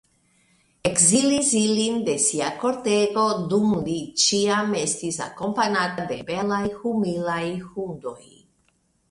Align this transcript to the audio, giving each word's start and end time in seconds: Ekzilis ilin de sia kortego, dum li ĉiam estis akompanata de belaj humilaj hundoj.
Ekzilis 0.89 1.49
ilin 1.59 1.99
de 2.07 2.15
sia 2.27 2.47
kortego, 2.63 3.25
dum 3.51 3.75
li 3.89 3.99
ĉiam 4.25 4.75
estis 4.81 5.21
akompanata 5.27 6.09
de 6.15 6.19
belaj 6.33 6.65
humilaj 6.81 7.45
hundoj. 7.77 8.19